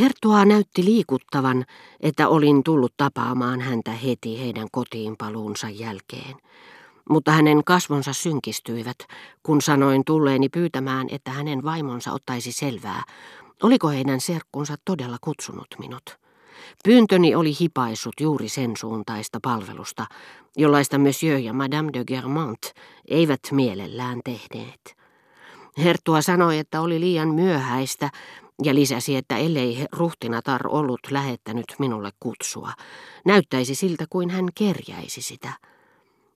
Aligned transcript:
Herttua 0.00 0.44
näytti 0.44 0.84
liikuttavan, 0.84 1.64
että 2.00 2.28
olin 2.28 2.62
tullut 2.64 2.94
tapaamaan 2.96 3.60
häntä 3.60 3.90
heti 3.90 4.40
heidän 4.40 4.68
kotiinpaluunsa 4.72 5.68
jälkeen. 5.68 6.36
Mutta 7.10 7.32
hänen 7.32 7.64
kasvonsa 7.64 8.12
synkistyivät, 8.12 8.96
kun 9.42 9.62
sanoin 9.62 10.04
tulleeni 10.04 10.48
pyytämään, 10.48 11.06
että 11.10 11.30
hänen 11.30 11.62
vaimonsa 11.62 12.12
ottaisi 12.12 12.52
selvää, 12.52 13.02
oliko 13.62 13.88
heidän 13.88 14.20
serkkunsa 14.20 14.74
todella 14.84 15.16
kutsunut 15.20 15.66
minut. 15.78 16.18
Pyyntöni 16.84 17.34
oli 17.34 17.52
hipaissut 17.60 18.14
juuri 18.20 18.48
sen 18.48 18.76
suuntaista 18.76 19.38
palvelusta, 19.42 20.06
jollaista 20.56 20.98
Monsieur 20.98 21.38
ja 21.38 21.52
Madame 21.52 21.92
de 21.92 22.04
Germant 22.04 22.72
eivät 23.08 23.40
mielellään 23.52 24.20
tehneet. 24.24 24.96
Herttua 25.78 26.22
sanoi, 26.22 26.58
että 26.58 26.80
oli 26.80 27.00
liian 27.00 27.28
myöhäistä 27.28 28.10
ja 28.64 28.74
lisäsi, 28.74 29.16
että 29.16 29.36
ellei 29.36 29.86
ruhtinatar 29.92 30.68
ollut 30.68 31.00
lähettänyt 31.10 31.64
minulle 31.78 32.10
kutsua, 32.20 32.72
näyttäisi 33.24 33.74
siltä 33.74 34.04
kuin 34.10 34.30
hän 34.30 34.48
kerjäisi 34.54 35.22
sitä. 35.22 35.52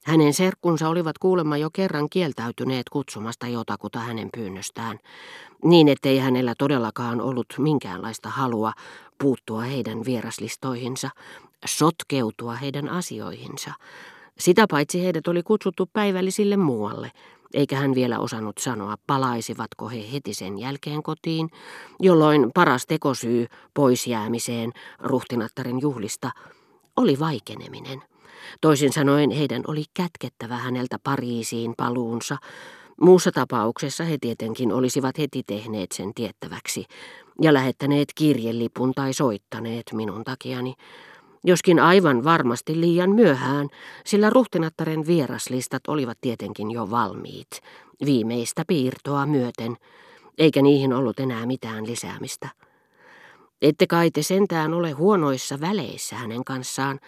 Hänen 0.05 0.35
serkkunsa 0.35 0.89
olivat 0.89 1.19
kuulemma 1.19 1.57
jo 1.57 1.71
kerran 1.73 2.09
kieltäytyneet 2.11 2.89
kutsumasta 2.89 3.47
jotakuta 3.47 3.99
hänen 3.99 4.29
pyynnöstään, 4.35 4.99
niin 5.65 5.89
ettei 5.89 6.19
hänellä 6.19 6.55
todellakaan 6.59 7.21
ollut 7.21 7.47
minkäänlaista 7.59 8.29
halua 8.29 8.73
puuttua 9.19 9.61
heidän 9.61 10.05
vieraslistoihinsa, 10.05 11.11
sotkeutua 11.67 12.55
heidän 12.55 12.89
asioihinsa. 12.89 13.73
Sitä 14.39 14.67
paitsi 14.71 15.05
heidät 15.05 15.29
oli 15.29 15.43
kutsuttu 15.43 15.91
päivällisille 15.93 16.57
muualle, 16.57 17.11
eikä 17.55 17.77
hän 17.77 17.95
vielä 17.95 18.19
osannut 18.19 18.59
sanoa, 18.59 18.97
palaisivatko 19.07 19.89
he 19.89 20.13
heti 20.13 20.35
sen 20.35 20.59
jälkeen 20.59 21.03
kotiin, 21.03 21.51
jolloin 22.01 22.51
paras 22.55 22.87
tekosyy 22.87 23.47
pois 23.75 24.07
jäämiseen 24.07 24.73
ruhtinattaren 24.99 25.81
juhlista 25.81 26.31
oli 26.97 27.19
vaikeneminen. 27.19 28.03
Toisin 28.61 28.93
sanoen 28.93 29.31
heidän 29.31 29.63
oli 29.67 29.85
kätkettävä 29.95 30.57
häneltä 30.57 30.97
Pariisiin 31.05 31.75
paluunsa. 31.77 32.37
Muussa 33.01 33.33
tapauksessa 33.33 34.05
he 34.05 34.19
tietenkin 34.21 34.73
olisivat 34.73 35.19
heti 35.19 35.43
tehneet 35.47 35.93
sen 35.93 36.15
tiettäväksi 36.15 36.85
ja 37.43 37.55
lähettäneet 37.55 38.09
kirjelipun 38.15 38.95
tai 38.95 39.13
soittaneet 39.13 39.85
minun 39.93 40.25
takiani. 40.25 40.75
Joskin 41.45 41.79
aivan 41.79 42.25
varmasti 42.25 42.81
liian 42.81 43.11
myöhään, 43.11 43.69
sillä 44.07 44.31
ruhtinattaren 44.31 45.07
vieraslistat 45.07 45.83
olivat 45.89 46.19
tietenkin 46.21 46.71
jo 46.71 46.91
valmiit, 46.91 47.51
viimeistä 48.05 48.63
piirtoa 48.67 49.27
myöten, 49.27 49.77
eikä 50.39 50.63
niihin 50.63 50.93
ollut 50.93 51.21
enää 51.21 51.47
mitään 51.47 51.87
lisäämistä. 51.87 52.49
Ette 53.63 53.87
kai 53.87 54.11
te 54.11 54.23
sentään 54.23 54.75
ole 54.75 54.91
huonoissa 54.91 55.61
väleissä 55.61 56.17
hänen 56.17 56.45
kanssaan, 56.45 57.01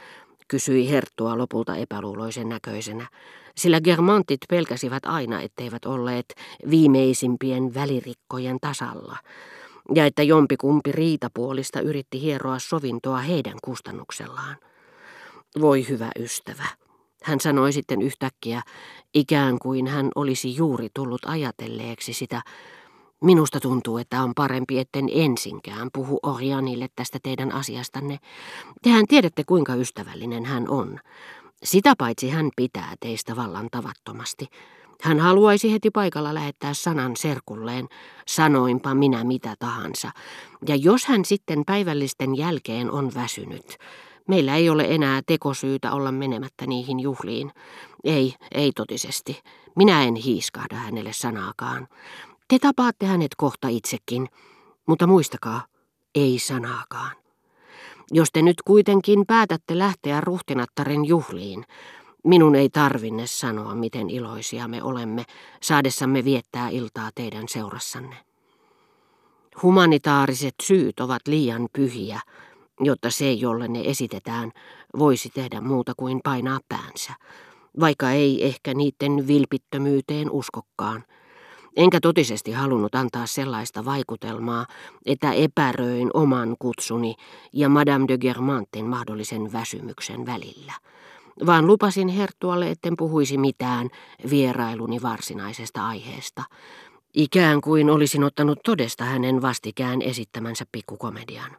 kysyi 0.48 0.90
Herttua 0.90 1.38
lopulta 1.38 1.76
epäluuloisen 1.76 2.48
näköisenä, 2.48 3.06
sillä 3.56 3.80
Germantit 3.80 4.40
pelkäsivät 4.48 5.06
aina, 5.06 5.40
etteivät 5.40 5.84
olleet 5.84 6.34
viimeisimpien 6.70 7.74
välirikkojen 7.74 8.58
tasalla, 8.60 9.16
ja 9.94 10.06
että 10.06 10.22
jompikumpi 10.22 10.92
riitapuolista 10.92 11.80
yritti 11.80 12.20
hieroa 12.20 12.58
sovintoa 12.58 13.18
heidän 13.18 13.58
kustannuksellaan. 13.64 14.56
Voi 15.60 15.88
hyvä 15.88 16.10
ystävä, 16.18 16.66
hän 17.22 17.40
sanoi 17.40 17.72
sitten 17.72 18.02
yhtäkkiä, 18.02 18.62
ikään 19.14 19.58
kuin 19.58 19.86
hän 19.86 20.08
olisi 20.14 20.56
juuri 20.56 20.88
tullut 20.94 21.22
ajatelleeksi 21.24 22.12
sitä, 22.12 22.42
Minusta 23.22 23.60
tuntuu, 23.60 23.98
että 23.98 24.22
on 24.22 24.32
parempi, 24.34 24.78
etten 24.78 25.08
ensinkään 25.12 25.88
puhu 25.92 26.18
Orianille 26.22 26.88
tästä 26.96 27.18
teidän 27.22 27.52
asiastanne. 27.52 28.18
Tehän 28.82 29.06
tiedätte, 29.06 29.44
kuinka 29.46 29.74
ystävällinen 29.74 30.44
hän 30.44 30.68
on. 30.68 31.00
Sitä 31.64 31.94
paitsi 31.98 32.30
hän 32.30 32.50
pitää 32.56 32.94
teistä 33.00 33.36
vallan 33.36 33.68
tavattomasti. 33.70 34.46
Hän 35.02 35.20
haluaisi 35.20 35.72
heti 35.72 35.90
paikalla 35.90 36.34
lähettää 36.34 36.74
sanan 36.74 37.16
serkulleen, 37.16 37.88
sanoinpa 38.26 38.94
minä 38.94 39.24
mitä 39.24 39.54
tahansa. 39.58 40.10
Ja 40.68 40.76
jos 40.76 41.04
hän 41.06 41.24
sitten 41.24 41.62
päivällisten 41.66 42.36
jälkeen 42.36 42.90
on 42.90 43.14
väsynyt, 43.14 43.76
meillä 44.28 44.56
ei 44.56 44.70
ole 44.70 44.84
enää 44.88 45.20
tekosyytä 45.26 45.92
olla 45.92 46.12
menemättä 46.12 46.66
niihin 46.66 47.00
juhliin. 47.00 47.52
Ei, 48.04 48.34
ei 48.54 48.72
totisesti. 48.72 49.42
Minä 49.76 50.04
en 50.04 50.14
hiiskahda 50.14 50.76
hänelle 50.76 51.12
sanaakaan. 51.12 51.88
Te 52.48 52.58
tapaatte 52.58 53.06
hänet 53.06 53.34
kohta 53.36 53.68
itsekin, 53.68 54.28
mutta 54.86 55.06
muistakaa, 55.06 55.66
ei 56.14 56.38
sanaakaan. 56.38 57.16
Jos 58.12 58.28
te 58.32 58.42
nyt 58.42 58.62
kuitenkin 58.64 59.26
päätätte 59.26 59.78
lähteä 59.78 60.20
ruhtinattaren 60.20 61.04
juhliin, 61.04 61.64
minun 62.24 62.54
ei 62.54 62.68
tarvinne 62.68 63.26
sanoa, 63.26 63.74
miten 63.74 64.10
iloisia 64.10 64.68
me 64.68 64.82
olemme 64.82 65.24
saadessamme 65.62 66.24
viettää 66.24 66.68
iltaa 66.68 67.10
teidän 67.14 67.48
seurassanne. 67.48 68.16
Humanitaariset 69.62 70.54
syyt 70.62 71.00
ovat 71.00 71.22
liian 71.26 71.68
pyhiä, 71.72 72.20
jotta 72.80 73.10
se, 73.10 73.32
jolle 73.32 73.68
ne 73.68 73.80
esitetään, 73.84 74.52
voisi 74.98 75.30
tehdä 75.34 75.60
muuta 75.60 75.92
kuin 75.96 76.20
painaa 76.24 76.60
päänsä, 76.68 77.12
vaikka 77.80 78.10
ei 78.10 78.46
ehkä 78.46 78.74
niiden 78.74 79.26
vilpittömyyteen 79.26 80.30
uskokkaan– 80.30 81.04
Enkä 81.76 82.00
totisesti 82.00 82.52
halunnut 82.52 82.94
antaa 82.94 83.26
sellaista 83.26 83.84
vaikutelmaa, 83.84 84.66
että 85.06 85.32
epäröin 85.32 86.10
oman 86.14 86.56
kutsuni 86.58 87.14
ja 87.52 87.68
Madame 87.68 88.04
de 88.08 88.18
Germantin 88.18 88.84
mahdollisen 88.84 89.52
väsymyksen 89.52 90.26
välillä, 90.26 90.72
vaan 91.46 91.66
lupasin 91.66 92.08
Herttualle, 92.08 92.70
etten 92.70 92.94
puhuisi 92.96 93.38
mitään 93.38 93.88
vierailuni 94.30 95.02
varsinaisesta 95.02 95.86
aiheesta, 95.86 96.42
ikään 97.14 97.60
kuin 97.60 97.90
olisin 97.90 98.24
ottanut 98.24 98.58
todesta 98.64 99.04
hänen 99.04 99.42
vastikään 99.42 100.02
esittämänsä 100.02 100.64
pikkukomedian. 100.72 101.56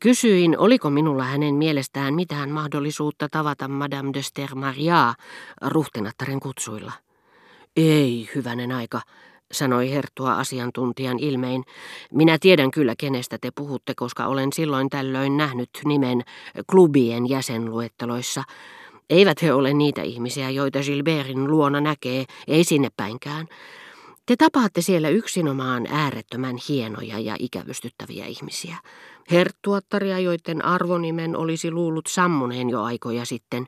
Kysyin, 0.00 0.58
oliko 0.58 0.90
minulla 0.90 1.24
hänen 1.24 1.54
mielestään 1.54 2.14
mitään 2.14 2.50
mahdollisuutta 2.50 3.28
tavata 3.28 3.68
Madame 3.68 4.10
de 4.14 4.22
Stermaria 4.22 5.14
ruhtenattaren 5.62 6.40
kutsuilla. 6.40 6.92
Ei, 7.76 8.30
hyvänen 8.34 8.72
aika, 8.72 9.00
sanoi 9.52 9.90
Herttua 9.90 10.34
asiantuntijan 10.34 11.18
ilmein. 11.18 11.64
Minä 12.12 12.38
tiedän 12.40 12.70
kyllä, 12.70 12.94
kenestä 12.98 13.38
te 13.40 13.50
puhutte, 13.54 13.94
koska 13.96 14.26
olen 14.26 14.52
silloin 14.52 14.90
tällöin 14.90 15.36
nähnyt 15.36 15.70
nimen 15.84 16.22
klubien 16.70 17.28
jäsenluetteloissa. 17.28 18.42
Eivät 19.10 19.42
he 19.42 19.52
ole 19.52 19.74
niitä 19.74 20.02
ihmisiä, 20.02 20.50
joita 20.50 20.78
Gilbertin 20.80 21.50
luona 21.50 21.80
näkee, 21.80 22.24
ei 22.48 22.64
sinne 22.64 22.88
päinkään. 22.96 23.46
Te 24.32 24.36
tapaatte 24.36 24.80
siellä 24.80 25.08
yksinomaan 25.08 25.86
äärettömän 25.90 26.56
hienoja 26.68 27.18
ja 27.18 27.36
ikävystyttäviä 27.38 28.26
ihmisiä. 28.26 28.76
Herttuattaria, 29.30 30.18
joiden 30.18 30.64
arvonimen 30.64 31.36
olisi 31.36 31.70
luullut 31.70 32.06
sammuneen 32.06 32.70
jo 32.70 32.82
aikoja 32.82 33.24
sitten, 33.24 33.66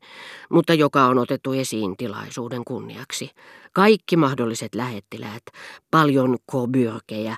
mutta 0.50 0.74
joka 0.74 1.06
on 1.06 1.18
otettu 1.18 1.52
esiin 1.52 1.96
tilaisuuden 1.96 2.62
kunniaksi. 2.64 3.30
Kaikki 3.72 4.16
mahdolliset 4.16 4.74
lähettiläät, 4.74 5.42
paljon 5.90 6.36
kobyrkejä, 6.46 7.36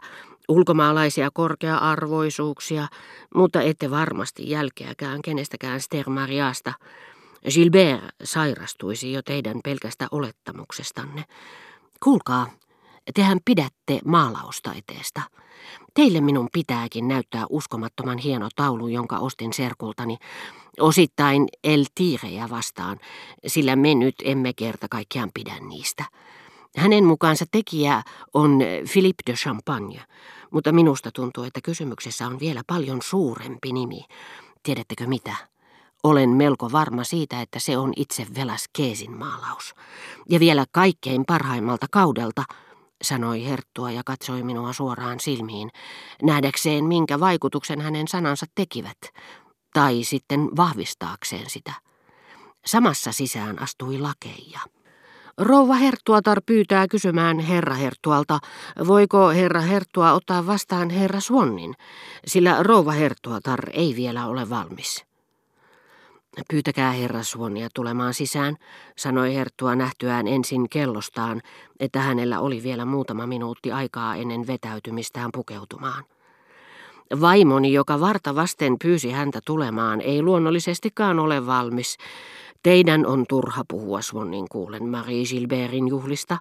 ulkomaalaisia 0.48 1.30
korkea-arvoisuuksia, 1.34 2.88
mutta 3.34 3.62
ette 3.62 3.90
varmasti 3.90 4.50
jälkeäkään 4.50 5.22
kenestäkään 5.22 5.80
Stermariasta. 5.80 6.72
Gilbert 7.54 8.02
sairastuisi 8.24 9.12
jo 9.12 9.22
teidän 9.22 9.60
pelkästä 9.64 10.06
olettamuksestanne. 10.10 11.24
Kuulkaa, 12.02 12.50
tehän 13.14 13.38
pidätte 13.44 13.98
maalaustaiteesta. 14.04 15.22
Teille 15.94 16.20
minun 16.20 16.48
pitääkin 16.52 17.08
näyttää 17.08 17.44
uskomattoman 17.50 18.18
hieno 18.18 18.48
taulu, 18.56 18.88
jonka 18.88 19.18
ostin 19.18 19.52
serkultani, 19.52 20.16
osittain 20.80 21.46
El 21.64 21.84
Tireja 21.94 22.50
vastaan, 22.50 22.98
sillä 23.46 23.76
me 23.76 23.94
nyt 23.94 24.14
emme 24.24 24.52
kerta 24.52 24.86
kaikkiaan 24.90 25.30
pidä 25.34 25.54
niistä. 25.68 26.04
Hänen 26.76 27.04
mukaansa 27.04 27.44
tekijä 27.50 28.02
on 28.34 28.58
Philippe 28.92 29.22
de 29.26 29.32
Champagne, 29.32 30.02
mutta 30.50 30.72
minusta 30.72 31.10
tuntuu, 31.12 31.44
että 31.44 31.60
kysymyksessä 31.64 32.26
on 32.26 32.40
vielä 32.40 32.62
paljon 32.66 33.02
suurempi 33.02 33.72
nimi. 33.72 34.04
Tiedättekö 34.62 35.06
mitä? 35.06 35.36
Olen 36.02 36.30
melko 36.30 36.72
varma 36.72 37.04
siitä, 37.04 37.40
että 37.40 37.58
se 37.58 37.78
on 37.78 37.92
itse 37.96 38.26
Keesin 38.72 39.16
maalaus. 39.18 39.74
Ja 40.28 40.40
vielä 40.40 40.64
kaikkein 40.72 41.24
parhaimmalta 41.26 41.86
kaudelta– 41.90 42.44
sanoi 43.02 43.44
Herttua 43.44 43.90
ja 43.90 44.02
katsoi 44.04 44.42
minua 44.42 44.72
suoraan 44.72 45.20
silmiin, 45.20 45.70
nähdäkseen 46.22 46.84
minkä 46.84 47.20
vaikutuksen 47.20 47.80
hänen 47.80 48.08
sanansa 48.08 48.46
tekivät, 48.54 48.98
tai 49.74 50.04
sitten 50.04 50.40
vahvistaakseen 50.56 51.50
sitä. 51.50 51.72
Samassa 52.66 53.12
sisään 53.12 53.62
astui 53.62 53.98
lakeja. 53.98 54.60
Rouva 55.38 55.74
Herttuatar 55.74 56.40
pyytää 56.46 56.88
kysymään 56.88 57.38
herra 57.38 57.74
Herttualta, 57.74 58.38
voiko 58.86 59.28
herra 59.28 59.60
Herttua 59.60 60.12
ottaa 60.12 60.46
vastaan 60.46 60.90
herra 60.90 61.20
Swannin, 61.20 61.74
sillä 62.26 62.62
rouva 62.62 62.92
Herttuatar 62.92 63.60
ei 63.72 63.96
vielä 63.96 64.26
ole 64.26 64.50
valmis. 64.50 65.05
Pyytäkää 66.50 66.90
herra 66.90 67.22
Swannia 67.22 67.68
tulemaan 67.74 68.14
sisään, 68.14 68.56
sanoi 68.96 69.34
Herttua 69.34 69.74
nähtyään 69.74 70.28
ensin 70.28 70.68
kellostaan, 70.68 71.42
että 71.80 72.00
hänellä 72.00 72.40
oli 72.40 72.62
vielä 72.62 72.84
muutama 72.84 73.26
minuutti 73.26 73.72
aikaa 73.72 74.16
ennen 74.16 74.46
vetäytymistään 74.46 75.30
pukeutumaan. 75.34 76.04
Vaimoni, 77.20 77.72
joka 77.72 78.00
varta 78.00 78.34
vasten 78.34 78.76
pyysi 78.82 79.10
häntä 79.10 79.40
tulemaan, 79.44 80.00
ei 80.00 80.22
luonnollisestikaan 80.22 81.18
ole 81.18 81.46
valmis, 81.46 81.96
Teidän 82.66 83.06
on 83.06 83.24
turha 83.28 83.64
puhua 83.68 84.02
Swannin 84.02 84.46
kuulen 84.48 84.88
Marie 84.88 85.24
Gilbertin 85.24 85.88
juhlista, 85.88 86.38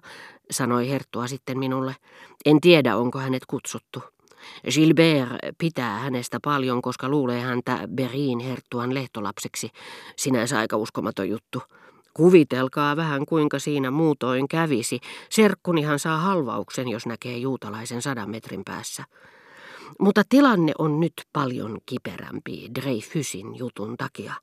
sanoi 0.50 0.90
Herttua 0.90 1.26
sitten 1.26 1.58
minulle. 1.58 1.96
En 2.44 2.60
tiedä, 2.60 2.96
onko 2.96 3.18
hänet 3.18 3.46
kutsuttu. 3.46 4.02
Gilbert 4.74 5.30
pitää 5.58 5.98
hänestä 5.98 6.38
paljon, 6.44 6.82
koska 6.82 7.08
luulee 7.08 7.40
häntä 7.40 7.78
Berin 7.94 8.38
herttuan 8.38 8.94
lehtolapseksi. 8.94 9.70
Sinänsä 10.16 10.58
aika 10.58 10.76
uskomaton 10.76 11.28
juttu. 11.28 11.62
Kuvitelkaa 12.14 12.96
vähän 12.96 13.26
kuinka 13.26 13.58
siinä 13.58 13.90
muutoin 13.90 14.48
kävisi. 14.48 15.00
Serkkunihan 15.30 15.98
saa 15.98 16.18
halvauksen, 16.18 16.88
jos 16.88 17.06
näkee 17.06 17.38
juutalaisen 17.38 18.02
sadan 18.02 18.30
metrin 18.30 18.62
päässä. 18.64 19.04
Mutta 20.00 20.22
tilanne 20.28 20.72
on 20.78 21.00
nyt 21.00 21.12
paljon 21.32 21.78
kiperämpi 21.86 22.70
Dreyfusin 22.74 23.58
jutun 23.58 23.96
takia. 23.96 24.34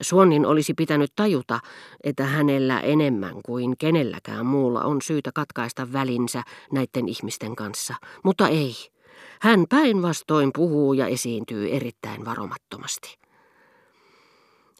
Suonnin 0.00 0.46
olisi 0.46 0.74
pitänyt 0.74 1.12
tajuta, 1.16 1.60
että 2.04 2.24
hänellä 2.24 2.80
enemmän 2.80 3.34
kuin 3.44 3.74
kenelläkään 3.78 4.46
muulla 4.46 4.82
on 4.82 5.02
syytä 5.02 5.30
katkaista 5.34 5.92
välinsä 5.92 6.42
näiden 6.72 7.08
ihmisten 7.08 7.56
kanssa, 7.56 7.94
mutta 8.24 8.48
ei. 8.48 8.74
Hän 9.40 9.64
päinvastoin 9.68 10.50
puhuu 10.54 10.92
ja 10.92 11.06
esiintyy 11.06 11.68
erittäin 11.68 12.24
varomattomasti. 12.24 13.18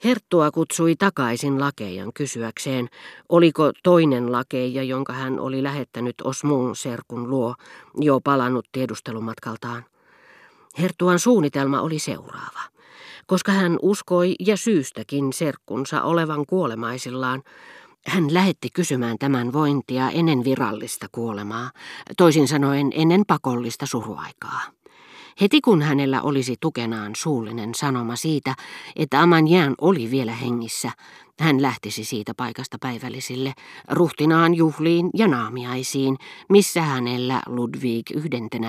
Herttua 0.04 0.50
kutsui 0.50 0.96
takaisin 0.96 1.60
lakeijan 1.60 2.12
kysyäkseen, 2.12 2.88
oliko 3.28 3.72
toinen 3.82 4.32
lakeija, 4.32 4.82
jonka 4.82 5.12
hän 5.12 5.40
oli 5.40 5.62
lähettänyt 5.62 6.14
Osmuun 6.24 6.76
serkun 6.76 7.30
luo, 7.30 7.54
jo 8.00 8.20
palannut 8.24 8.66
tiedustelumatkaltaan. 8.72 9.84
Herttuan 10.78 11.18
suunnitelma 11.18 11.80
oli 11.80 11.98
seuraava. 11.98 12.60
Koska 13.26 13.52
hän 13.52 13.78
uskoi 13.82 14.34
ja 14.40 14.56
syystäkin 14.56 15.32
serkkunsa 15.32 16.02
olevan 16.02 16.46
kuolemaisillaan, 16.46 17.42
hän 18.06 18.34
lähetti 18.34 18.68
kysymään 18.74 19.18
tämän 19.18 19.52
vointia 19.52 20.10
ennen 20.10 20.44
virallista 20.44 21.06
kuolemaa, 21.12 21.70
toisin 22.16 22.48
sanoen 22.48 22.90
ennen 22.94 23.22
pakollista 23.26 23.86
suruaikaa. 23.86 24.60
Heti 25.40 25.60
kun 25.60 25.82
hänellä 25.82 26.22
olisi 26.22 26.56
tukenaan 26.60 27.12
suullinen 27.16 27.74
sanoma 27.74 28.16
siitä, 28.16 28.54
että 28.96 29.22
Amanjään 29.22 29.74
oli 29.80 30.10
vielä 30.10 30.32
hengissä, 30.32 30.90
hän 31.40 31.62
lähtisi 31.62 32.04
siitä 32.04 32.34
paikasta 32.34 32.76
päivällisille, 32.80 33.52
ruhtinaan 33.90 34.54
juhliin 34.54 35.10
ja 35.14 35.28
naamiaisiin, 35.28 36.16
missä 36.48 36.82
hänellä 36.82 37.42
Ludwig 37.46 38.06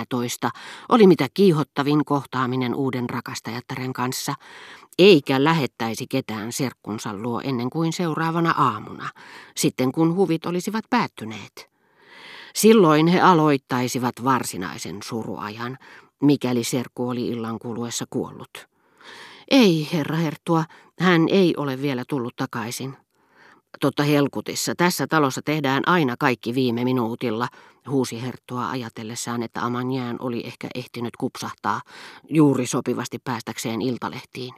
toista 0.08 0.50
oli 0.88 1.06
mitä 1.06 1.28
kiihottavin 1.34 2.04
kohtaaminen 2.04 2.74
uuden 2.74 3.10
rakastajattaren 3.10 3.92
kanssa, 3.92 4.34
eikä 4.98 5.44
lähettäisi 5.44 6.06
ketään 6.06 6.52
serkkunsa 6.52 7.14
luo 7.14 7.40
ennen 7.44 7.70
kuin 7.70 7.92
seuraavana 7.92 8.50
aamuna, 8.50 9.10
sitten 9.56 9.92
kun 9.92 10.14
huvit 10.14 10.46
olisivat 10.46 10.84
päättyneet. 10.90 11.70
Silloin 12.54 13.06
he 13.06 13.20
aloittaisivat 13.20 14.24
varsinaisen 14.24 14.98
suruajan, 15.04 15.78
mikäli 16.22 16.64
serkku 16.64 17.08
oli 17.08 17.28
illan 17.28 17.58
kuluessa 17.58 18.04
kuollut. 18.10 18.70
Ei, 19.50 19.88
herra 19.92 20.16
Herttua, 20.16 20.64
hän 21.00 21.28
ei 21.28 21.54
ole 21.56 21.82
vielä 21.82 22.04
tullut 22.08 22.36
takaisin. 22.36 22.96
Totta 23.80 24.02
helkutissa, 24.02 24.74
tässä 24.74 25.06
talossa 25.06 25.42
tehdään 25.44 25.82
aina 25.86 26.14
kaikki 26.18 26.54
viime 26.54 26.84
minuutilla, 26.84 27.48
huusi 27.88 28.22
Herttua 28.22 28.70
ajatellessaan, 28.70 29.42
että 29.42 29.64
Amanjään 29.64 30.16
oli 30.18 30.42
ehkä 30.46 30.68
ehtinyt 30.74 31.16
kupsahtaa 31.16 31.80
juuri 32.30 32.66
sopivasti 32.66 33.18
päästäkseen 33.24 33.82
iltalehtiin. 33.82 34.54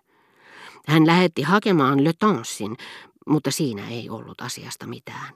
Hän 0.86 1.06
lähetti 1.06 1.42
hakemaan 1.42 2.04
Le 2.04 2.12
Tansin, 2.18 2.76
mutta 3.26 3.50
siinä 3.50 3.88
ei 3.88 4.10
ollut 4.10 4.40
asiasta 4.40 4.86
mitään. 4.86 5.34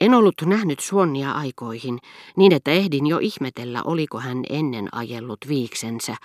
En 0.00 0.14
ollut 0.14 0.34
nähnyt 0.46 0.80
Suonnia 0.80 1.32
aikoihin, 1.32 1.98
niin 2.36 2.52
että 2.52 2.70
ehdin 2.70 3.06
jo 3.06 3.18
ihmetellä, 3.18 3.82
oliko 3.84 4.20
hän 4.20 4.42
ennen 4.50 4.88
ajellut 4.92 5.38
viiksensä, 5.48 6.16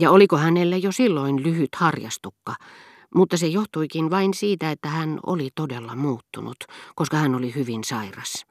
ja 0.00 0.10
oliko 0.10 0.36
hänelle 0.36 0.78
jo 0.78 0.92
silloin 0.92 1.42
lyhyt 1.42 1.74
harjastukka, 1.74 2.54
mutta 3.14 3.36
se 3.36 3.46
johtuikin 3.46 4.10
vain 4.10 4.34
siitä, 4.34 4.70
että 4.70 4.88
hän 4.88 5.20
oli 5.26 5.48
todella 5.54 5.96
muuttunut, 5.96 6.56
koska 6.94 7.16
hän 7.16 7.34
oli 7.34 7.54
hyvin 7.54 7.84
sairas. 7.84 8.46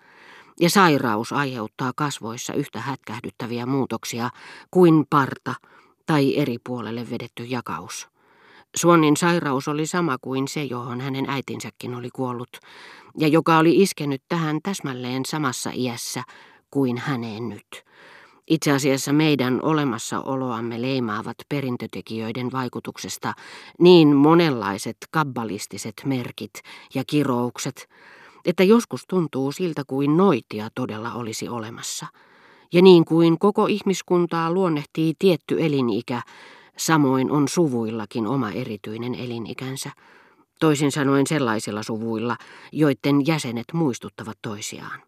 Ja 0.59 0.69
sairaus 0.69 1.33
aiheuttaa 1.33 1.91
kasvoissa 1.95 2.53
yhtä 2.53 2.79
hätkähdyttäviä 2.79 3.65
muutoksia 3.65 4.29
kuin 4.71 5.05
parta 5.09 5.55
tai 6.05 6.37
eri 6.37 6.57
puolelle 6.63 7.09
vedetty 7.09 7.43
jakaus. 7.43 8.07
Suonnin 8.75 9.17
sairaus 9.17 9.67
oli 9.67 9.87
sama 9.87 10.17
kuin 10.21 10.47
se, 10.47 10.63
johon 10.63 11.01
hänen 11.01 11.29
äitinsäkin 11.29 11.95
oli 11.95 12.09
kuollut, 12.09 12.57
ja 13.17 13.27
joka 13.27 13.57
oli 13.57 13.81
iskenyt 13.81 14.21
tähän 14.29 14.59
täsmälleen 14.63 15.25
samassa 15.25 15.71
iässä 15.73 16.23
kuin 16.71 16.97
häneen 16.97 17.49
nyt. 17.49 17.83
Itse 18.47 18.71
asiassa 18.71 19.13
meidän 19.13 19.59
olemassaoloamme 19.61 20.81
leimaavat 20.81 21.35
perintötekijöiden 21.49 22.51
vaikutuksesta 22.51 23.33
niin 23.79 24.15
monenlaiset 24.15 24.97
kabbalistiset 25.11 25.93
merkit 26.05 26.53
ja 26.95 27.03
kiroukset, 27.07 27.89
että 28.45 28.63
joskus 28.63 29.01
tuntuu 29.07 29.51
siltä 29.51 29.83
kuin 29.87 30.17
noitia 30.17 30.69
todella 30.75 31.13
olisi 31.13 31.49
olemassa. 31.49 32.05
Ja 32.73 32.81
niin 32.81 33.05
kuin 33.05 33.39
koko 33.39 33.65
ihmiskuntaa 33.65 34.51
luonnehtii 34.51 35.13
tietty 35.19 35.65
elinikä, 35.65 36.21
Samoin 36.77 37.31
on 37.31 37.47
suvuillakin 37.47 38.27
oma 38.27 38.51
erityinen 38.51 39.15
elinikänsä, 39.15 39.91
toisin 40.59 40.91
sanoen 40.91 41.27
sellaisilla 41.27 41.83
suvuilla, 41.83 42.37
joiden 42.71 43.27
jäsenet 43.27 43.65
muistuttavat 43.73 44.37
toisiaan. 44.41 45.06